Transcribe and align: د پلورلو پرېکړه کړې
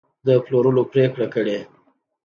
د 0.27 0.29
پلورلو 0.45 0.83
پرېکړه 0.91 1.27
کړې 1.33 1.57